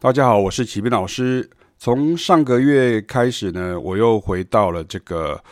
[0.00, 1.50] 大家好，我是启斌老师。
[1.76, 5.42] 从上个月开始呢，我又回到了这个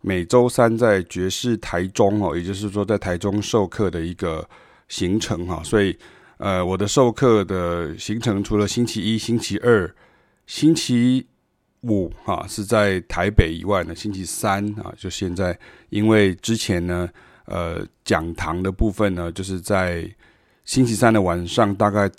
[0.00, 4.44] 每周三在爵士台中哦，也就是说在台中授课的一个
[4.88, 5.62] 行程哈。
[5.62, 5.96] 所以，
[6.38, 9.88] 呃，我的授课的行程除了星期一、星期二、
[10.48, 11.24] 星期
[11.82, 15.56] 五哈是在台北以外呢，星期三啊，就现在
[15.90, 17.08] 因为之前呢，
[17.44, 20.12] 呃，讲堂的部分呢，就是在
[20.64, 22.10] 星期三的晚上，大概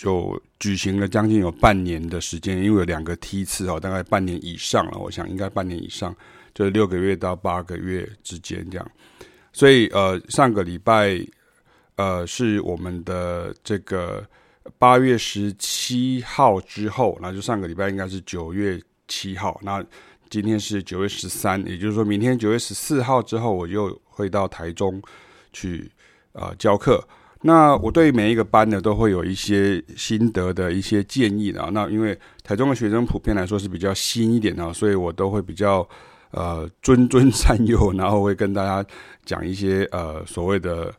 [0.00, 4.96] 就举行了将近有半年的时间，因为有两个梯次哦，大概半年以上了。
[4.96, 6.16] 我想应该半年以上，
[6.54, 8.90] 就是六个月到八个月之间这样。
[9.52, 11.20] 所以呃，上个礼拜
[11.96, 14.26] 呃是我们的这个
[14.78, 19.60] 八月十七号之后，那就上个礼拜应该是九月七号。
[19.62, 19.84] 那
[20.30, 25.02] 今天是九月十三，也就是说明天九月十四号之后，我又会到台中
[25.52, 25.92] 去
[26.32, 27.06] 呃教课。
[27.42, 31.70] 那我对每一个班呢，都会有一些心得的一些建议的。
[31.72, 35.88] 那因为台中的学生普遍来说是比较新一点的，所以我都会比较
[36.32, 38.86] 呃谆谆善诱，然后会跟大家
[39.24, 40.94] 讲一些呃所谓的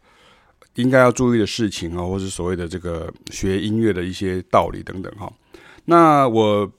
[0.75, 5.31] 应该要注意的事情啊，或是所谓的这个学音乐的一些道理等等哈。
[5.86, 6.72] 那我。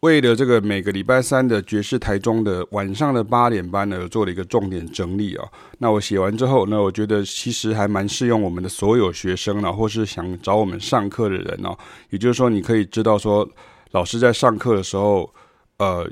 [0.00, 5.46] 为了这个每个礼拜三的爵士台中的晚上的八点班呢，做了一个重点整理啊。
[5.76, 11.76] 那我写完之后，那我觉得其实还蛮适用我们的所有学生呢，或是想找我们上课的人呢。
[12.08, 13.46] 也就是说，你可以知道说，
[13.90, 15.30] 老师在上课的时候，
[15.76, 16.10] 呃，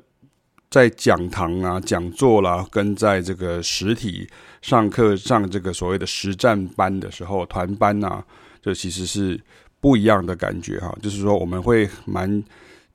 [0.71, 4.29] 在讲堂啊、讲座啦，跟在这个实体
[4.61, 8.23] 上课上这个所谓的实战班的时候，团班呐，
[8.61, 9.41] 这其实是
[9.81, 10.95] 不一样的感觉哈。
[11.01, 12.45] 就是说，我们会蛮。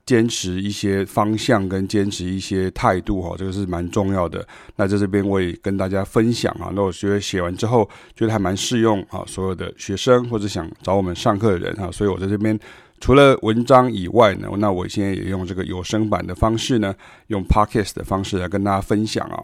[0.06, 4.46] 坚持一些方向跟坚持一些态度哈，这个是蛮重要的。
[4.76, 6.70] 那在这边我也跟大家分享啊。
[6.74, 11.90] 那我觉得写完之后，觉得还蛮适用啊，所有的学生或者想找我们上课的人哈。
[11.90, 12.58] 所以我在这边
[13.00, 16.94] 除了文章以外呢，那我现在也用这个有声版的方式呢，
[17.28, 19.42] 用 Podcast 的方式来跟大家分享啊。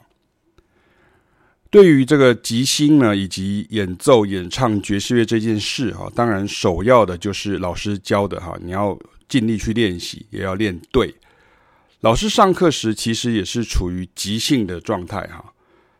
[1.70, 8.98] 对于这个即兴呢，以及演奏演唱爵士乐这件事哈，当然首要的就是老师教的哈，你要。
[9.30, 11.14] 尽力去练习，也要练对。
[12.00, 15.52] 老师上课时其实也是处于即兴的状态哈，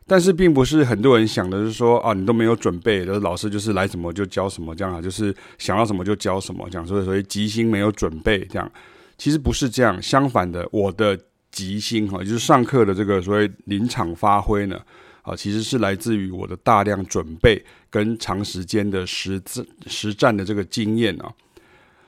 [0.07, 8.71] 但是并不是很多人想的是说啊，你都没有准备，就是老师就是来什么就教什么这样啊，就是想要什么就教什么这样，所以所以即兴没有准备这样，
[9.17, 11.17] 其实不是这样，相反的，我的
[11.51, 14.81] 即兴哈，就是上课的这个所谓临场发挥呢，
[15.21, 21.31] 啊，其实是来自于我的大量准备跟长时间的实战实战的这个经验啊。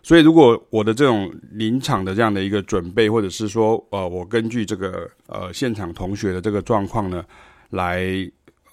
[0.05, 7.23] 所以，如果我的这种临场的这样的一个准备，或者是说，呃，我根据这个呃现场同学的这个状况呢，
[7.69, 8.05] 来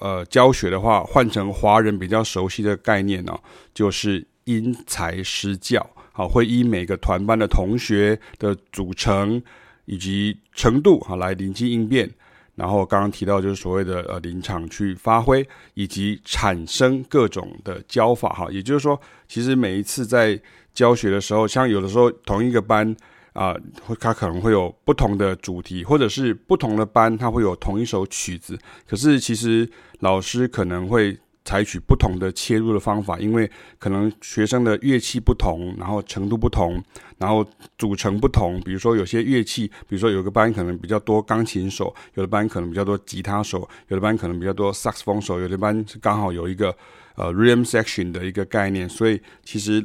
[0.00, 3.38] 呃教学的话，换成华人比较熟悉的概念呢，
[3.72, 9.40] 就是因材施教，好，会依每个团班的同学的组成
[9.84, 12.10] 以及程度，好，来临机应变。
[12.60, 20.38] 然后刚刚提到就是所谓的呃临场去发挥，以及产生各种的教法，哈，也就是说，其实每一次在
[20.74, 22.94] 教学的时候，像有的时候同一个班
[23.32, 23.54] 啊，
[23.86, 28.58] 会、呃、它可能会有不同的主题，或者是不同的班，他会有同一首曲子。
[28.86, 29.66] 可是其实
[30.00, 36.82] 老师可能会采取不同的切入的方法，因为可能学生的乐器不同，然后程度不同，
[37.18, 37.44] 然后
[37.78, 38.60] 组成不同。
[38.60, 46.76] 比如说有些乐器，比如说有个班可能比较多钢琴手，有的班可能比较多吉他手，有的班可能比较多萨克斯风手，有的班是刚好有一个
[47.16, 49.84] 呃 rhythm section 的一个概念，所以其实。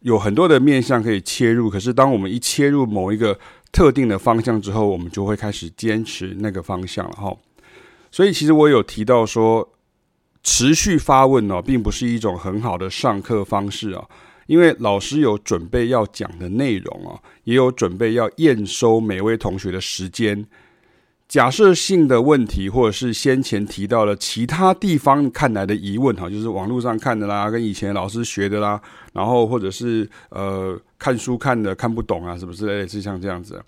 [0.00, 3.38] 有很多的面向可以切入，可是当我们一切入某一个
[3.72, 7.34] 特定的方向之后，我们就会开始坚持那个方向了哈。
[8.10, 9.66] 所以其实我有提到说，
[10.44, 14.04] 持续发问哦，并不是一种很好的上课方式啊，
[14.46, 20.46] 因为老师有准备要讲的内容啊，也有准备要验收每位同学的时间。
[21.26, 28.80] 假设性的问题，或者是先前提到了其他地方看来的疑问哈，就是网络上看的啦，跟以前老师学的啦，
[29.14, 33.60] 然后或者是呃看书看的看不懂啊，是不是类似像这样子？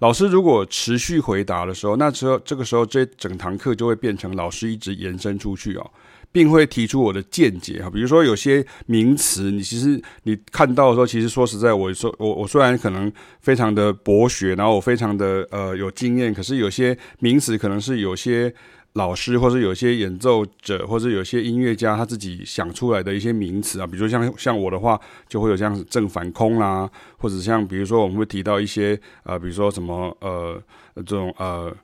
[0.00, 5.90] 老师如果持续回答的时候，那时候这个时候这整堂课就会变成老师一直延伸出去哦。
[6.30, 13.10] 并会提出我的见解哈，比如说有些名词，你其实你看到的时候，其实说实在，我说我我虽然可能
[13.40, 18.52] 非常的博学，然后我非常的呃有经验，可是有些名词可能是有些
[18.92, 30.62] 老师或者有些演奏者或者有些音乐家他自己想出来的一些名词啊，比如说像像我的话，就会有像正反空啦，或者像比如说我们会提到一些呃，比如说什么呃
[30.96, 31.74] 这种呃。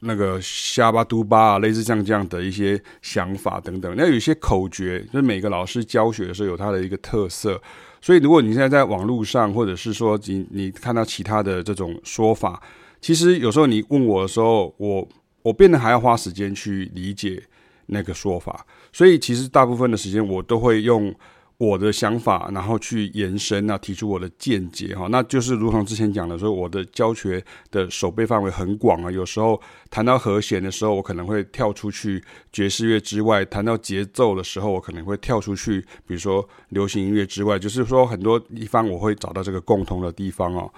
[0.00, 3.94] 那个瞎巴嘟巴啊，类似像这样的一些想法等等。
[3.96, 7.60] 那有一些口诀，就是每个老师教学的时候有他的一个特色，
[8.00, 12.62] 所以如果你现在在网络上，或者是说你你看到其他的这种说法，
[13.00, 15.08] 其实有时候你问我的时候，我
[15.42, 17.42] 我变得还要花时间去理解
[17.86, 21.14] 那个说法，所以其实大部分的时间我都会用。
[21.58, 29.10] 我的想法，然后去延伸啊，提出我的见解哈，那就是如同之前讲的说，我的教学的守备范围很广啊。
[29.10, 29.60] 有时候
[29.90, 32.22] 谈到和弦的时候，我可能会跳出去
[32.52, 37.58] 爵士乐之外；谈到节奏的时候，我可能会跳出去，比如说流行音乐之外。
[37.58, 40.72] 就是说，很多地方我会找到这个共同的地方哦。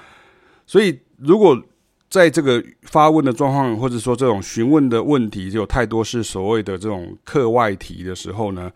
[0.66, 1.62] 所以，如果
[2.08, 8.72] 在这个发问的状况，或者说这种询问的问题，就有太多是所谓的这种课外题的时候呢，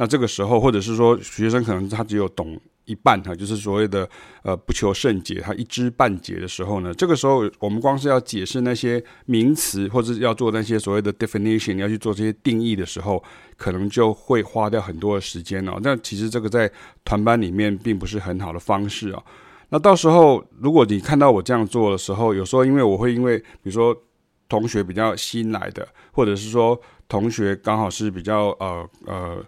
[0.00, 4.08] 那这个时候，或者是说学生可能他只有懂一半哈，就是所谓的
[4.44, 13.20] 呃不求甚解，他一知半解的时候呢，这个时候我们光是要解释那些名词，或者要做那些所谓的 definition，你要去做这些定义的时候，
[13.56, 15.72] 可能就会花掉很多的时间哦。
[15.82, 16.70] 那其实这个在
[17.04, 19.20] 团班里面并不是很好的方式啊。
[19.70, 23.94] 那到时候如果你看到我这样做的时候，有时候因为我会因为比如说
[24.48, 29.44] 同学比较新来的，或者是说同学刚好是比较呃呃。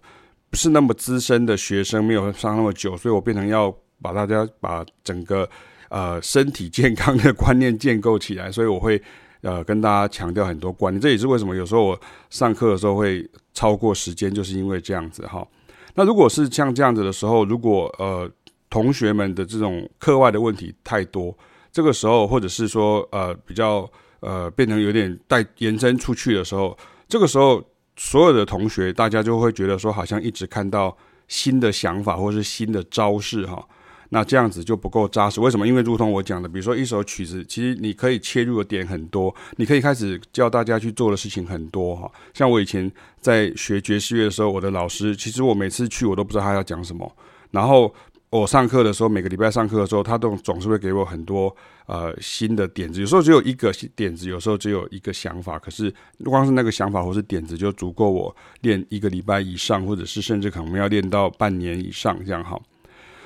[0.50, 5.48] 不是那么资深的学生，没有上那么久，所以我变成要把大家把整个
[5.88, 9.00] 呃身体健康的观念建构起来，所以我会
[9.42, 11.00] 呃跟大家强调很多观念。
[11.00, 12.00] 这也是为什么有时候我
[12.30, 13.24] 上课的时候会
[13.54, 15.46] 超过时间，就是因为这样子哈。
[15.94, 18.28] 那如果是像这样子的时候，如果呃
[18.68, 21.32] 同学们的这种课外的问题太多，
[21.70, 23.88] 这个时候或者是说呃比较
[24.18, 26.76] 呃变成有点带延伸出去的时候，
[27.08, 27.64] 这个时候。
[28.02, 30.96] 所有的同学，大家就会觉得说，好像一直看到
[31.28, 33.62] 新的想法或是新的招式哈，
[34.08, 35.38] 那这样子就不够扎实。
[35.38, 35.68] 为什么？
[35.68, 42.10] 因为如同我讲的，比如说一首曲子，其实你可以切入的点很多，你可以开始教大家去做的事情很多哈。
[42.32, 47.14] 像我以前在学爵士乐的时候，我的老师其实我每次去我都不知道他要讲什么，
[47.50, 47.94] 然后。
[48.30, 51.54] 我上课的时候，每个礼拜上课的时候，他都总是会给我很多
[51.86, 53.00] 呃新的点子。
[53.00, 55.58] 有时候只有一个点子，有时候只有一个想法。
[55.58, 55.92] 可是
[56.24, 62.56] 光是那个想法或是点子，就足够我练一个礼拜以上，或者是甚至可能要练到半年以上这样哈。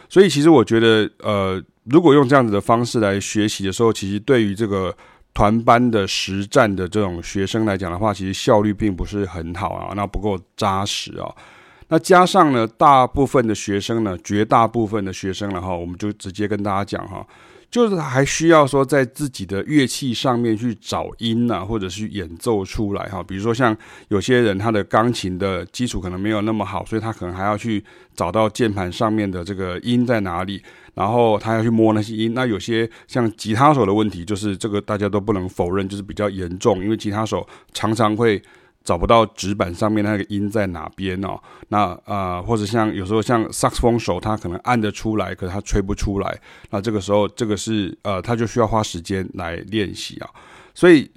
[0.09, 4.97] 所以其实我觉得，呃，如果用这样子的方式来学习的时候，其实对于这个
[5.35, 11.31] 团班的实战的这种学生来讲的话，其实效率并不是很好啊，那不够扎实啊。
[11.89, 17.25] 那加上呢，大部分的学生呢，绝大部分的学生了哈，我们就直接跟大家讲哈，
[17.71, 23.23] 就是还需要说在自己的乐器上面去找音呐，或者是演奏出来哈。
[23.23, 23.77] 比如说像
[24.09, 27.85] 有些人他的钢琴的基础可能没有那么好，所以他可能还要去
[28.17, 30.63] 找到键盘上面的这个音在哪里，
[30.95, 32.33] 然后他要去摸那些音。
[32.33, 38.43] 那有些像吉他手的问题，就是这个大家都不能否认，就是比较严重，因为吉他手常常会。
[38.85, 46.39] 找不到纸板上面那个音在哪边哦，那呃或者像有时候像萨克斯风手，他可能按得出来，可是他吹不出来，
[46.69, 50.29] 那这个时候这个是呃他就需要花时间来练习啊，
[50.75, 51.11] 所以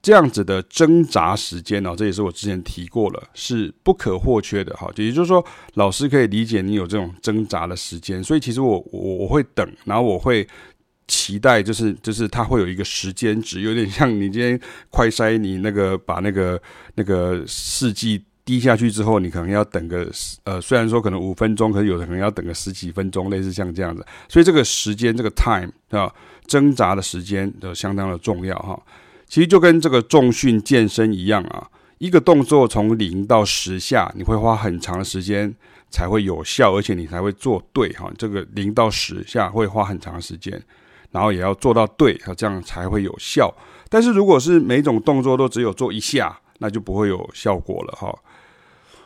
[0.00, 5.44] 这样子的挣扎时间呢，这也是我之前提过了，是不可或缺的哈，也就是说
[5.74, 10.48] 老师可以理解你有这种挣扎的时间，所以其实我我我会等，然后我会。
[11.08, 14.58] 期待就是就是它会有一个时间值，有点像你今天
[14.90, 16.60] 快筛，你那个把那个
[16.94, 20.10] 那个试剂滴下去之后，你可能要等个
[20.44, 24.04] 呃，虽然说可能五分钟，可是有的可能要等个十几分钟，类似像这样子。
[24.28, 26.12] 所以这个时间这个 time 啊，
[26.46, 28.80] 挣扎的时间都相当的重要哈。
[29.28, 35.54] 其实就跟这个重训健身一样啊，一个动作从零到十下，你会花很长的时间
[35.88, 38.10] 才会有效，而且你才会做对哈。
[38.18, 40.62] 这个零到十下会花很长时间。
[41.12, 43.54] 然后也要做到对，这样才会有效。
[43.88, 48.12] 但是如果是每种动作都只有做一下，那就不会有效果了哈。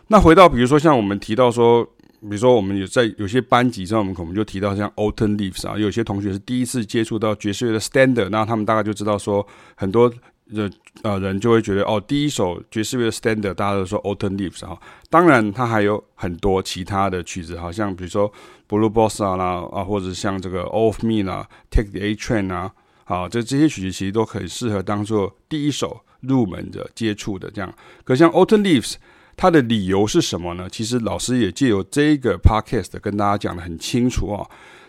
[0.09, 1.85] 那回到比如说像我们提到说，
[2.21, 10.11] 比如说我们有在有些班级上，我们可能就提到像 Autumn Leaves 啊，有些同学是第一次接触到爵士乐的 Standard，那他们大概就知道说很多。
[10.47, 10.73] 人
[11.03, 18.33] 呃人就会觉得哦，第一首爵士乐 standard 大家都说 Autumn Leaves 哈，当然它还有很多其他的曲子，好像比如说
[18.69, 22.73] Blue Bossa 啦啊，或者像这个 All of Me 啦，Take the A Train 啊，
[23.05, 27.75] 好，这这些曲子其实都很适合当做第一首入门的接触的这样。
[28.05, 28.95] 可像 Autumn Leaves，
[29.37, 30.69] 它的理由是什么呢？
[30.71, 34.47] 其实老师也借由这个 podcast 跟大家讲得很清楚啊。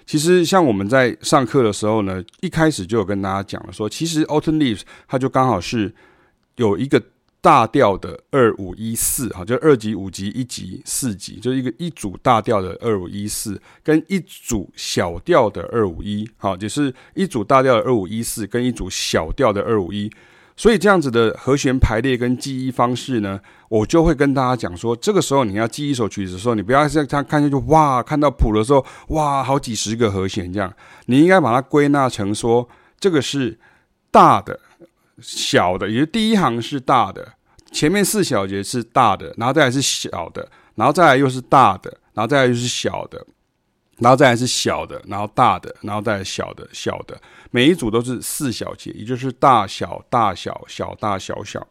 [0.07, 5.93] 其实像我们在上课的时候呢，一开始就有跟大家讲了，说其实 Autumn Leaves 它就刚好是
[6.55, 6.99] 有一个
[7.41, 20.09] 大调的二五一四，哈，就二级、五级、一级、四级，就是一个一组大调的二五一四，跟一组小调的二五一，好，就是一组大调的二五一四跟一组小调的二五一，
[20.57, 30.73] 所以这样子的和弦排列跟记忆方式呢，我就会跟大家讲说，这个时候你要记一首曲子的时候，你不要像他看下去哇，看到谱的时候哇，好几十个和弦这样，
[31.05, 32.67] 你应该把它归纳成说，
[32.99, 33.57] 这个是
[34.09, 34.59] 大的、
[35.21, 37.33] 小的，也就是第一行是大的，
[37.71, 43.23] 前面四小节是大的，然后再来是小的，然后再来又是大的，然后再来又是小的。
[43.99, 47.19] 然后再来是小的，然后大的，然后再来小的，小的，
[47.51, 51.65] 每一组都是四小节，也就是大小大小小大小小。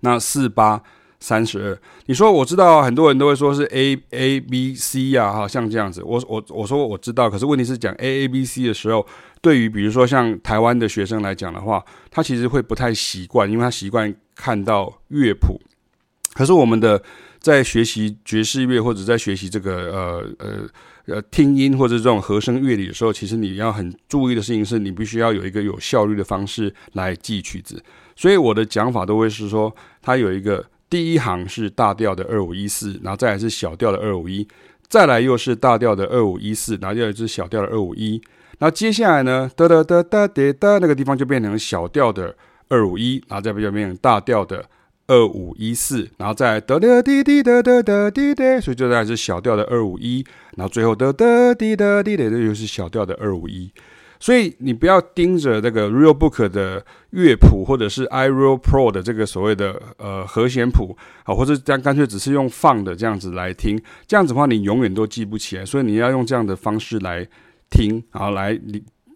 [0.00, 0.82] 那四八
[1.18, 6.02] 三十二，你说我知道，很多人都会说是 A A B C 呀，哈，像这样子。
[6.04, 9.06] 我我我说我知道，可是问题是讲 A A B C 的时候，
[9.40, 15.58] 对于比如说像台湾的学生来讲的话，他其实会不太习惯，因为他习惯看到乐谱。
[16.34, 17.02] 可是我们的
[17.44, 20.68] 在学习爵士乐或者在学习这个呃呃。
[21.06, 27.78] 呃，听音或者这种和声乐理的时候，其实你要很注意的事情是，你必须要有一个有效率的方式来记曲子。
[28.16, 29.70] 所以我的讲法都会是说，
[30.00, 34.48] 它有一个第一行是大调的二五一四，然后再来是小调的二五一，
[34.88, 38.18] 再来又是大调的二五一四，然后又是小调的二五一，
[38.58, 42.34] 然后接下来呢，哒哒哒哒哒哒，那个地方就变成小调的
[42.70, 44.64] 二五一，然后再变成大调的。
[45.06, 50.24] 二五一四，然后再得得滴滴得得得滴滴，所以就在是小调的二五一，
[50.56, 53.70] 然后最后得得滴得滴的，这就是小调的二五一。
[54.18, 65.64] 所以你不要盯着这个 Real Book 的乐谱，或者是 iReal Pro 的这个所谓的呃和弦谱啊，或者这样干脆只是用放的这样子来听，这样子的话你永远都记不起来。
[65.66, 67.28] 所以你要用这样的方式来
[67.68, 68.58] 听，然后来。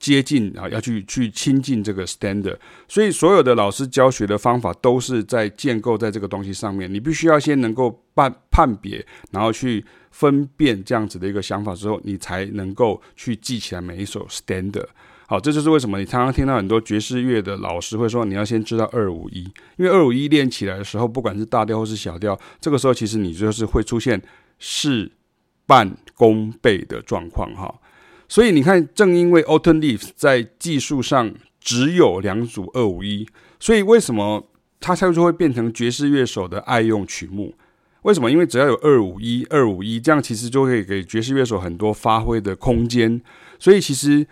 [0.01, 2.57] 接近啊，要去去亲近这个 standard，
[2.89, 6.93] 所以所有的老师教学的方法都是在建构在这个东西上面。
[6.93, 14.87] 你必须要先能够判判别，然后去分辨这样子的一个想法之后，你才能够去记起来每一首 standard。
[15.27, 19.43] 好，这就是为什么你常常听到很多爵士乐的老师会说，你要先知道二五一，
[19.77, 24.23] 因为二五一练起来的时候，不管是大调或是小调，这个时候其实你就是会出现
[24.59, 25.13] 事
[25.67, 27.75] 半功倍的状况哈。
[28.29, 33.27] 所以你看，正因为 Autumn Leaves 在技术上只有两组二五一，
[33.59, 34.47] 所以为什么
[34.79, 37.55] 它才就会变成爵士乐手的爱用曲目？
[38.03, 38.31] 为什么？
[38.31, 43.21] 因为只要有二五一、二五一，这样其实就可以给爵士乐手很多发挥的空间。
[43.59, 44.27] 所以其实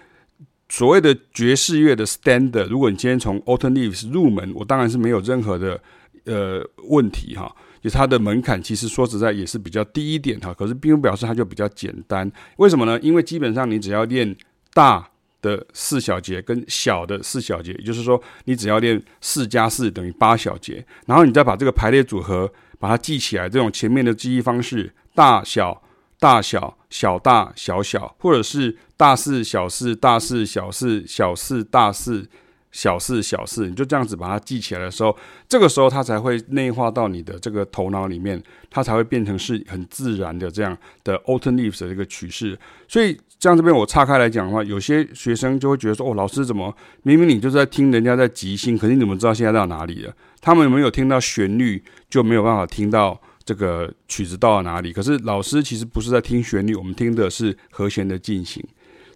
[0.69, 5.81] 所谓的爵士乐的 Standard，如果你今天从 Autumn Leaves 入门，我当然是没有任何的
[6.27, 7.55] 呃问题哈。
[7.91, 12.31] 它的门槛其实说实在也是比较低一点哈，可是并不表示它就比较简单。
[12.57, 12.99] 为什么呢？
[13.01, 14.37] 因为基本上你只要练
[14.73, 15.09] 大
[15.43, 25.83] 的四小节跟小的四小节，也就是说你只要练四加四等于八小节，然后你再把这个排列组合把它记起来，这种前面的记忆方式，大小、
[26.19, 32.29] 大小、小大、小小，或者是大四、小四、大四、小四、小四、大四。
[32.77, 35.17] 小事小事，你就这样子把它记起来的时候，
[35.49, 42.59] 这个时候它才会内化到你的这个头脑里面，它才会变成是很自然的这样的 Autumn Leaves 的这个曲式。
[42.87, 50.13] 所以这样这边我岔开来讲的话，有些学生就会觉得说：“哦，老师怎么明明你就是在听人家在即兴，可是你怎么知道现在到哪里了？
[50.43, 54.93] 他们有没有听到旋律，就没有办法听到这个曲子到了哪里。
[54.93, 58.63] 可是老师其实不是在听旋律，我们听的是和弦的进行。”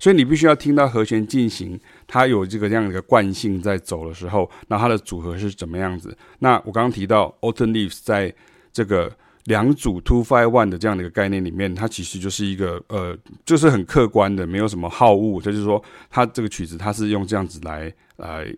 [0.01, 1.79] 所以你必须要听到和弦进行，
[2.13, 6.17] 它有这个这样的一个惯性在走的时候，那它的组合是怎么样子？
[6.41, 8.35] 那我刚刚提到 Autumn Leaves 在
[8.73, 18.53] 这个两组 Two Five One 的这样的一个概念里面，它其实就是一个呃，就是很客观的，没有什么好恶，就是说它这个曲子它是用这样子来来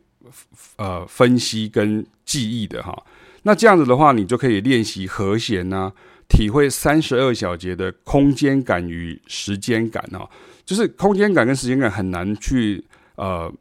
[0.77, 2.97] 呃分析跟记忆的哈。
[3.43, 5.93] 那这样子的话，你就可以练习和弦呐、
[6.27, 10.27] 体会三十二小节的空间感与时间感啊。
[10.65, 12.83] 就是空间感跟时间感很难去
[13.17, 13.53] 呃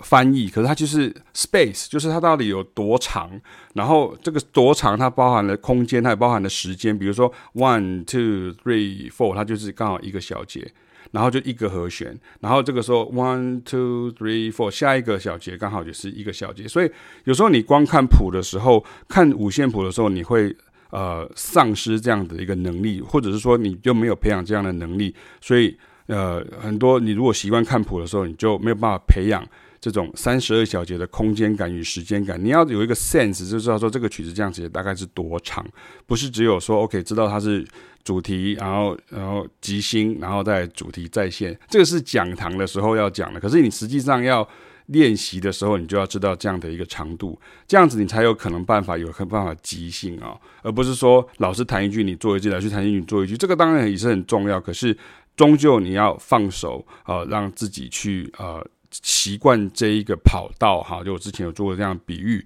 [0.00, 3.30] 翻译，可是它就是 space，就是它到底有多长，
[3.72, 6.96] 然后这个多长它包含了空间，它也包含了时间。
[6.98, 10.70] 比如说 one two three four，它就是刚好一个小节，
[11.12, 16.68] 然后就一个和弦，然后这个时候 one two three four，下一个小节刚好就是一个小节。
[16.68, 16.90] 所以
[17.24, 20.54] 有时候你光看谱的时候，看五线谱的时候，你会
[20.90, 25.74] 呃丧失这样的一个能力，或者是说你就没有培养这样的能力，所以。
[26.06, 29.44] 呃，很多你如果习惯看谱的时候，你就没有办法培养
[29.80, 32.42] 这种三十二小节的空间感与时间感。
[32.42, 35.66] 你要有一个 sense，就知道说这个曲子这样子大概是多长，
[36.06, 37.66] 不是只有说 OK 知道它是
[38.04, 41.58] 主题，然后然后即兴，然后再主题再现。
[41.68, 44.48] 这个是讲堂的时候要讲的，可是你实际上要
[44.86, 47.36] 练习的时候，你就要知道这样的一个长度，
[47.66, 54.96] 这样子你才有可能办法有办法即兴啊，而不是说老师弹一句你做一句，老师弹一句你做一句，这个当然也是很重要，可是。
[55.36, 62.44] 终究你要放手，呃，让自己去呃习惯这一个跑道哈，就我之前有做过这样的比喻，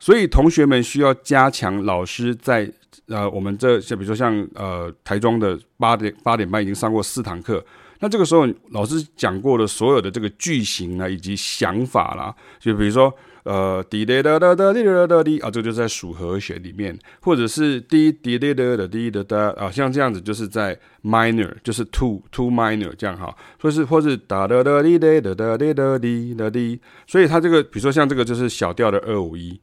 [0.00, 2.68] 所以同学们需要加强老师在
[3.06, 7.64] 呃我们这像比如说像呃台中的八点八点半已经上过四堂课，
[8.00, 13.14] 那这个时候老师讲过的所有的这个句型啊以及想法啦，就比如说。
[13.44, 29.60] 呃，滴滴哒哒哒滴哒哒滴啊，这个就在属和弦里面，或者是滴滴滴哒哒滴哒哒啊，像这样子就是在 minor，就是 two two minor 这样哈，或是或是哒哒哒滴哒哒哒滴哒滴哒滴，所以它这个比如说像这个就是小调的二五一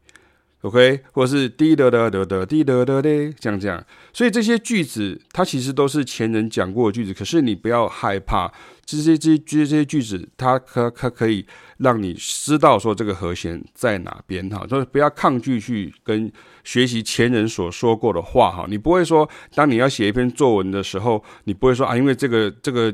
[0.62, 8.52] ，OK，或是滴得得得得滴哒哒滴，像这样，所以这些句子它其实都是前人讲过的句子，可是你不要害怕。
[8.86, 11.46] 这些这些这些句子，它可它可以
[11.78, 16.32] 让你知道说这个和弦在哪边哈，就是不要抗拒去跟
[16.64, 18.66] 学习前人所说过的话哈。
[18.68, 22.94] 你不会说，当你要写一篇作文的时候，你不会说啊，因为这个这个。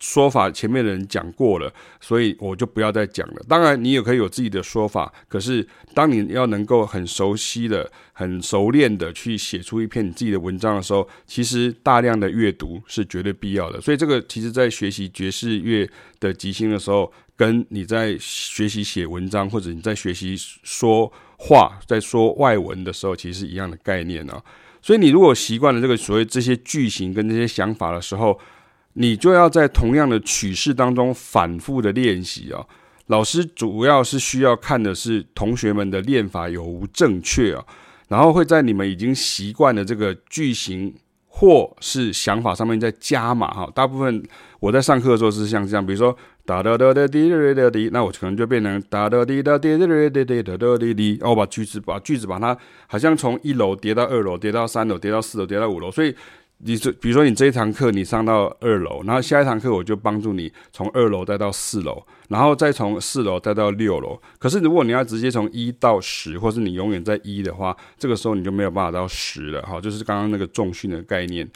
[0.00, 3.42] 说法前面的人讲过了，所以我就不要再讲了。
[3.48, 5.12] 当然，你也可以有自己的说法。
[5.28, 13.80] 可是，当你要能够很熟悉的、很熟练的去写出一篇你自己的文章的时候，其实大量的阅读是绝对必要的。
[13.80, 15.88] 所以，这个其实在学习爵士乐
[16.20, 24.40] 的即兴的时候，跟你在学习写文章或者你在学习说话、在说外文的时候，其实是一样的概念啊。
[24.80, 28.38] 所以，你如果习惯了这个所谓这些句型跟这些想法的时候，
[29.00, 32.66] 你就要在同样的曲式当中反复的练习哦。
[33.06, 37.64] 老师主要是需要看的是同学们的练法有无正确啊，
[38.08, 40.92] 然后会在你们已经习惯的这个句型
[41.28, 43.70] 或是想法上面再加码哈。
[43.72, 44.22] 大部分
[44.58, 46.14] 我在上课的时候是像这样，比如说
[46.44, 56.12] 哒哒哒哒滴哒哒滴，那我可能就变成哒哒滴哒滴哒哒滴哒哒滴滴，然后把句子把句子把它好像从一楼叠到二楼，叠到三楼，叠到四楼，叠到五楼，所以。
[56.60, 64.20] 你这，比如说你这一堂课你上到二楼，然后下一堂课我就帮助你从二楼带到四楼，然后再从四楼带到六楼。
[64.38, 71.48] 可是如果你要直接从一到十，或是你永远在一的话，这个时候你就没有办法到十了，哈，就是刚刚那个重训的概念。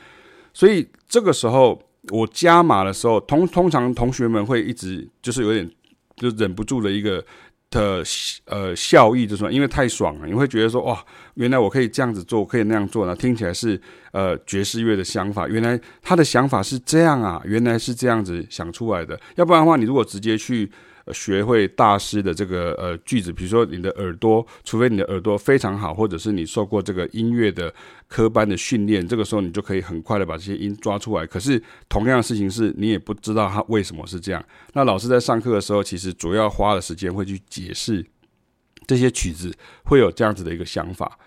[0.54, 5.68] 所以这个时候我加码的时候，通通常同学们会一直就是有点
[6.16, 7.24] 就忍不住的一个。
[7.72, 8.04] 的
[8.44, 11.04] 呃效益就是说，因为太爽了，你会觉得说哇，
[11.34, 13.80] 原来我可以这样子做，可以那样做呢，听起来是
[14.12, 20.70] 呃爵士乐的想法，原来他的想法是这样啊，原来是这样子想出来的，要不然的话，你如果直接去。
[21.12, 27.72] 学会大师的这个呃句子，比如说你的耳朵，除非你的耳朵非常好，或者是你受过这个音乐的
[28.08, 31.26] 科班的训练，这个时候你就可以很快的把这些音抓出来。
[31.26, 34.44] 可是同样的事情是你也不知道它为什么是这样。
[34.72, 38.04] 那老师在上课的时候，其实主要花的时间会去解释
[38.86, 39.52] 这些曲子
[39.84, 41.18] 会有这样子的一个想法，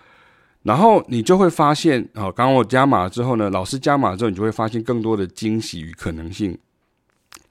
[0.64, 6.58] 然后你就会发现，哦，刚刚我加码了之后呢，老师加码之后，你就会发现更多的惊喜与可能性。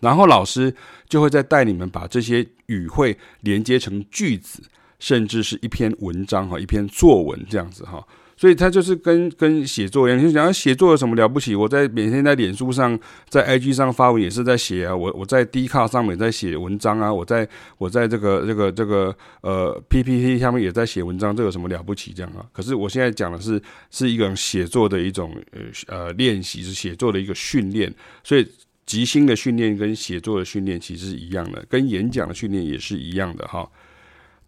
[0.05, 0.73] 然后老师
[1.09, 4.63] 就会再带你们把这些语汇连接成句子，
[4.99, 8.07] 甚至是一篇文章哈，一篇作文这样子哈。
[8.37, 11.55] 所以它就是跟跟写作一样，你就讲写作有什么了不起？
[11.55, 22.13] 我在每天在脸书上，在 IG 上发文也是在写啊，我我在 Dcard 上面也在写文章啊，我在我在这个这个这个呃 PPT 上面也在写文章，这有什么了不起？
[22.13, 22.45] 这样啊？
[22.53, 23.63] 可是我现在讲的是
[23.93, 28.45] 是一个写作的一种呃呃练习，是写作的一个训练，所以。
[28.87, 33.69] 即兴的训练跟写作的训练其实是一样的，跟演讲的训练也是一样的哈。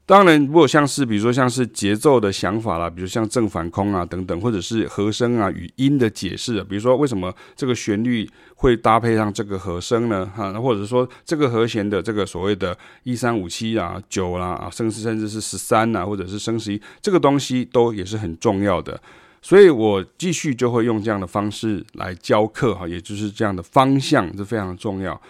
[0.09, 10.25] 当然，如果像是比如说像是节奏的想法啦，比如像正反空啊等等，或者是和声啊与音的解释，比如说为什么这个旋律会搭配上这个和声呢？
[10.37, 19.03] 哈，或者说这个和弦的这个所谓的一三五七啊九啦啊，甚至甚至是十三呐，或者是升十一，这个东西都也是很重要的。
[19.43, 25.21] 所以我继续就会用这样的方式来教课哈，也就是这样的方向是非常重要。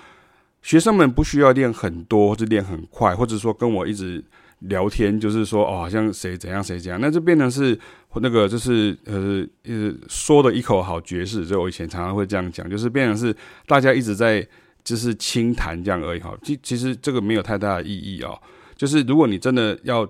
[0.62, 4.24] 学生们不需要练很多，或者练很快，或者说跟我一直
[4.60, 7.78] 聊天，就是说哦，好像谁怎样谁怎样，那就变成是
[8.14, 11.44] 那个就是呃呃说的一口好爵士。
[11.44, 14.46] 所以我以前常常会这样讲，就是变成是大家一直在
[14.82, 16.34] 就是轻谈这样而已哈。
[16.42, 18.40] 其其实这个没有太大的意义哦。
[18.74, 20.08] 就是如果你真的要。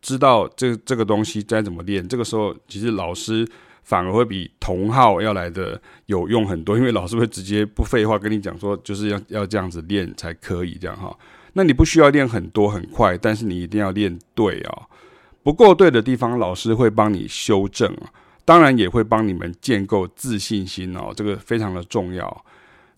[0.00, 3.46] 知道这这个东西该怎么练，这个时候其实老师
[3.82, 11.16] 反而会比同号要来的有用很多，因为老师会直接不废话跟你讲说，就是要要这样子练才可以这样哈。
[11.54, 14.86] 那你不需要练很多很快，但是你一定要练对啊。
[15.42, 18.12] 不够对的地方，老师会帮你修正啊，
[18.44, 22.44] 当然也会帮你们建构自信心哦，这个非常的重要。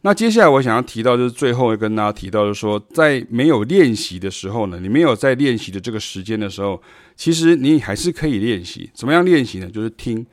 [0.05, 6.83] 那接下来我想要提到，就是最后跟大家提到，就是说，在没有练习的时候呢，你没有在练习的这个时间的时候，
[7.17, 8.91] 其实你还是可以练习。
[8.93, 9.71] 怎么样练习呢？
[9.71, 10.27] 就是听，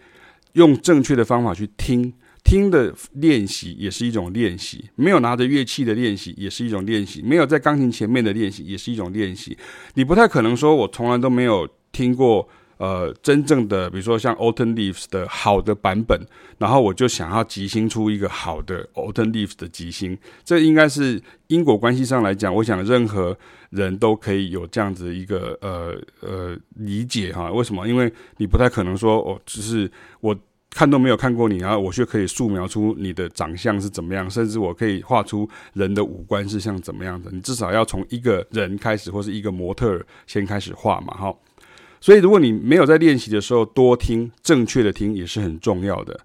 [0.53, 2.11] 用正确的方法去听。
[2.43, 9.55] 听的练习也是一种练习，没有拿着乐器的练习也是一种练习，没有在钢琴前面的练习也是一种练习。
[9.93, 12.49] 你不太可能说，我从来都没有听过。
[12.79, 16.17] 呃，真正的比如说像 Autumn Leaves 的好的版本，
[16.57, 23.37] 然后我就想要即兴出一个好的 Autumn Leaves 的即兴，这应该是因果关系上来讲，我想任何
[23.71, 27.51] 人都可以有这样子一个呃呃理解哈。
[27.51, 27.85] 为什么？
[27.85, 30.33] 因为你不太可能说哦，只是我
[30.69, 37.29] 看都没有看过你，然后我却可以素描出你的长相是怎么样，甚至我可以画出人的五官是像怎么样的。
[37.29, 41.35] 你至少要从一个人开始，或是一个模特先开始画嘛，哈。
[42.01, 46.19] 所以，如果你没有在练习的时候多听，正确的听也是很重要的。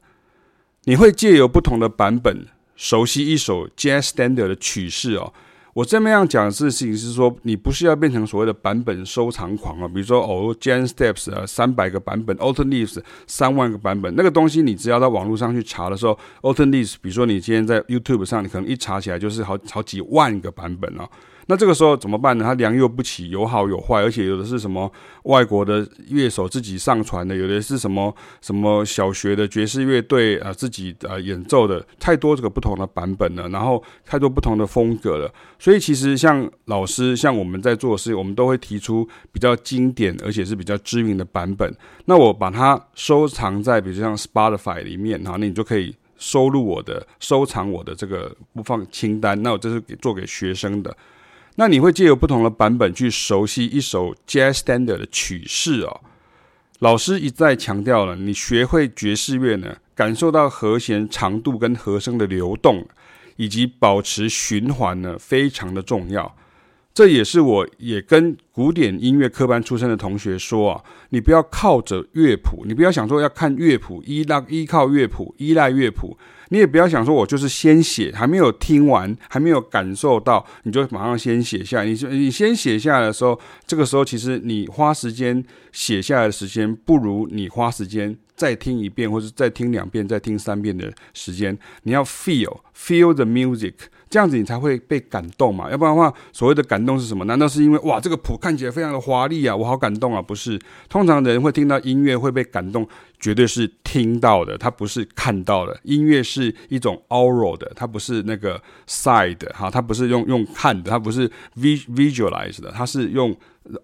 [0.84, 5.32] 你会借由不同的版本熟悉一首 Jazz Standard 的曲式哦。
[5.72, 9.88] 我这么样讲的事情是说，你不是要变成所谓的版本收藏狂啊。
[9.88, 21.08] 比如说，哦，Jazz Steps 啊，三百个版本，Autumn Leaves 三万个版本，那个东西你只要到网络上去查的时候，Autumn Leaves，比如说你今天在 YouTube 上，你可能一查起来就是好好几万个版本哦。
[21.46, 22.44] 那这个时候怎么办呢？
[22.44, 24.90] 它良莠不齐，有好有坏，而且有的是什么
[25.24, 35.30] 外国的乐手自己上传的，有的是什么什么小学的爵士乐队啊自己啊演奏的，太多这个不同的版本了，然后太多不同的风格了。
[35.58, 41.74] 所以其实像老师，像我们在做事，我们都会提出比较经典而且是比较知名的版本。
[42.06, 49.42] 那我把它收藏在比如像 Spotify 里面，然后那你就可以收录我的收藏我的这个播放清单。
[49.42, 50.96] 那我这是给做给学生的。
[51.56, 56.00] 那你会借由不同的版本去熟悉一首 Jazz Standard 的曲式哦。
[56.80, 62.86] 老师一再强调了，你学会爵士乐呢，感受到和弦长度跟和声的流动，
[63.36, 66.36] 以及保持循环呢，非常的重要。
[66.92, 76.16] 这也是我也跟古典音乐科班出身的同学说啊，你不要靠着乐谱，你不要想说要看乐谱，依赖依靠乐谱，依赖乐谱。
[76.50, 81.84] 你也不要想说，我就是先写，还没有听完，还没有感受到，你就马上先写下来。
[81.84, 83.36] 你你先写下来的时候，
[83.66, 91.58] 这个时候其实你花时间写下来的时间，不如你花时间再听一遍，或者再听两遍、再听三遍的时间。
[91.82, 93.74] 你要 feel feel the music。
[94.10, 97.24] 这样子你才会被感动嘛，要不然的话，所谓的感动是什么？
[97.24, 100.20] 难道是因为哇，这个谱看起来非常的华丽啊，我好感动啊？
[100.20, 102.86] 不是，通常人会听到音乐会被感动，
[103.18, 105.74] 绝对是听到的，它不是看到的。
[105.84, 111.26] 音乐是一种 aural 的，它不是那个 side 哈，它不是用用看的，它不是
[111.56, 113.34] visualize 的，它是用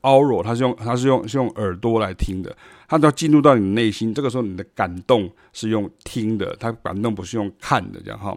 [0.02, 2.54] aural，它是用它是用是用耳朵来听的，
[2.86, 4.12] 它都要进入到你的内心。
[4.12, 8.36] 这个时候你的感动是用听的，它感动不是用看的，这样哈。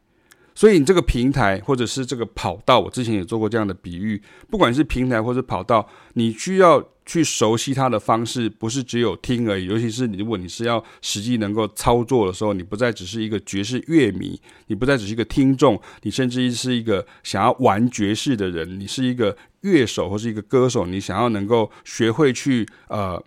[0.53, 4.21] 所以你这个平台或者是这个跑道，我之前也做过这样的比喻。
[4.49, 9.65] 不管是平台或者跑道，你需要去熟悉它的方式，不是只有听而已。
[9.65, 23.23] 尤其是如果你是要实际能够操作的时候，你不再只是一个爵士乐迷，你不再只是一个听众，你甚至是一个想要玩爵士的人，你是一个乐手或是一个歌手，你想要能够学会去呃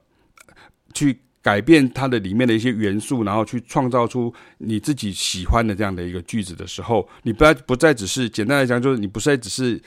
[0.92, 1.20] 去。
[1.44, 9.78] 改变它的里面的一些元素，然后去创造出你自己喜欢的这样的一个句子的时候，你不再不再只是简单来讲，就是你不再只是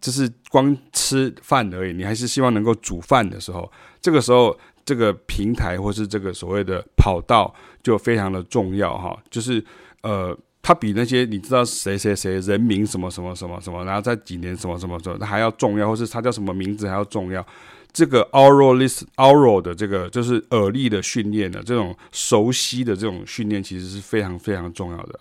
[0.00, 9.64] 只是光吃饭而已，你还是希望能够煮饭的时候，这个时候这个平台或是这个所谓的跑道就非常的重要哈，就是
[10.02, 17.46] 呃，它比那些你知道谁谁谁人名什么什么什么什么，然后在几年什么什么什么，它还要重要，或是它叫什么名字还要重要。
[17.94, 25.18] 这个 oral list oral 的这个就是耳力的训练的，这种熟悉的这种训练其实是非常非常重要的。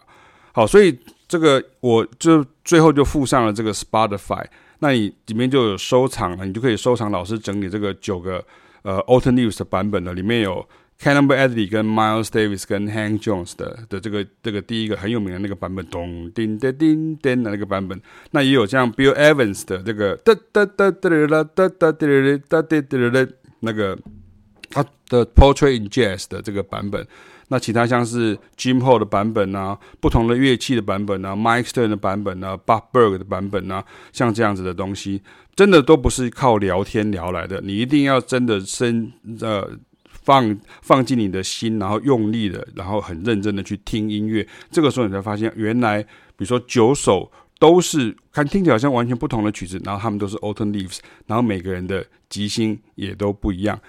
[0.52, 4.46] 好，所以这个我就最后就附上了这个 Spotify，
[4.80, 8.44] 那你里面就有收藏了，你就可以收藏老师整理这个九个
[8.82, 10.68] 呃 alternate 的版本的，里面有。
[11.02, 18.00] Cannonball Adderley 跟 Miles Davis 跟 Hank Jones 的的这个这个第一个很有名的那个版本，咚叮叮叮叮的那个版本，
[18.32, 23.98] 那也有像 Bill Evans 的这个哒哒哒哒哒哒哒哒哒哒哒那个
[24.70, 27.06] 他的 Portrait in Jazz 的这个版本，
[27.50, 35.22] 那其他像是 Jim Hall 的版本啊，不同的乐器的版本啊，Mike Stern 的版本啊，Bob Berg 的版本啊，像这样子的东西，
[35.54, 39.70] 真的都不是靠聊天聊来的，你一定要真的深呃。
[40.24, 44.48] 放放进你的心，然后用力的，然后很认真的去听音乐。
[44.72, 53.80] 这个时候你才发现，原来比如说九首都是看听起来好像完全不同的曲子，然后他们都是 Autumn Leaves，然后每个人的即兴也都不一样。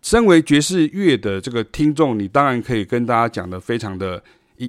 [0.00, 4.22] 身为爵士乐的这个听众，你当然可以跟大家讲的非常的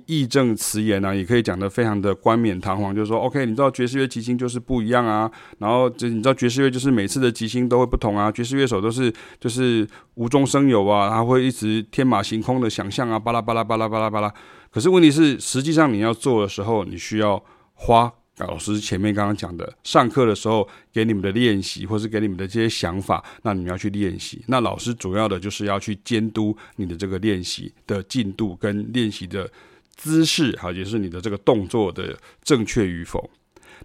[0.05, 14.33] 义正辞严啊，也可以讲得非常的冠冕堂皇，就是说，OK，你知道爵士乐即兴就是不一样啊，然后就你知道爵士乐就是每次的即兴都会不同啊，爵士乐手都是就是无中生有啊，他会一直天马行空的想象啊，巴拉巴拉巴拉巴拉巴拉。
[14.71, 18.13] 可是问题是，实际上你要做的时候，你需要花。
[18.47, 24.41] 老师前面刚刚讲的，上课的时候给你们的练习，或是给你们的这些想法，那你们要去练习。
[24.47, 29.51] 那老师主要的就是要去监督你的这个练习的进度跟练习的
[30.01, 33.29] 姿势，好，也是你的这个动作的正确与否。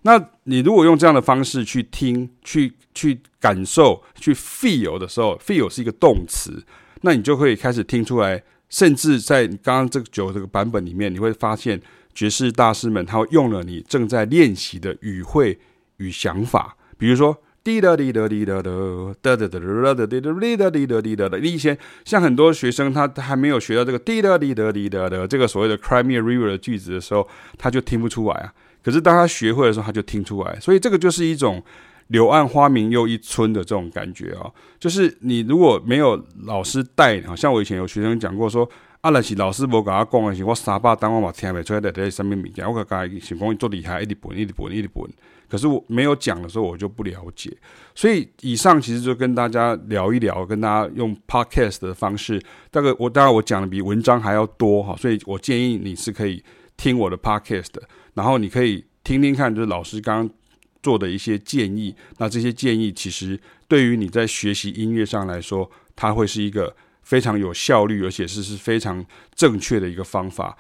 [0.03, 6.65] 那你如果用这样的方式去听、去去感受、去 feel 的时候，feel 是一个动词，
[7.01, 8.43] 那你就可以开始听出来。
[8.71, 11.81] 甚至在刚刚这个九这个版本里面，你会发现。
[12.17, 15.59] 爵士大师们，他用了你正在练习的语汇
[15.97, 21.39] 与想法，比如说滴答滴答滴答的，哒哒哒哒哒滴答滴答滴答滴答的。
[21.39, 28.53] 你以前像很多学生，他还没有学到这个滴答滴答滴答的这个所谓的 Crimea River 的句子的时候，他就听不出来啊。
[28.83, 30.61] 可是当他学会的时候，他就听出来。
[30.61, 31.63] 所以这个就是一种
[32.09, 34.51] 柳暗花明又一村的这种感觉啊。
[34.79, 38.69] 就是你如果没有老师带，好像我以前有学生讲过说。
[39.05, 45.05] 啊，若是老师无甲我讲的是，我三百当我嘛听袂出来在在什么物件，我甲伊想讲伊做厉害，一直笨，一直笨，一直笨。
[45.47, 47.55] 可是我没有讲的时候，我就不了解。
[47.95, 56.43] 所以以上其实就跟大家聊一聊，跟大家用 podcast 的方式，大概我当然我讲的比文章还要多哈，所以我建议你是可以
[56.79, 57.83] 听我的 podcast 的，
[58.15, 60.35] 然后你可以听听看，就是老师刚刚
[60.83, 61.95] 做的一些建议。
[62.17, 63.39] 那这些建议其实
[63.69, 66.75] 对于你在学习音乐上来说，它会是一个。
[67.05, 70.57] 非常有效率，而且是是非常正确的一个方法，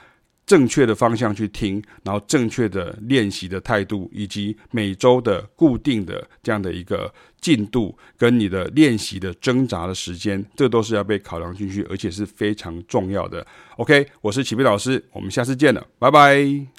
[0.46, 13.46] 正确的方向去听，然后正确的练习的态度，以及每周的固定的这样的一个进度，跟你的练习的挣扎的时间，这都是要被考量进去，而且是非常重要的。
[13.78, 16.73] OK，我是启斌老师，我们下次见了，拜拜。